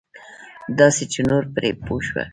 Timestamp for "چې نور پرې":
1.13-1.69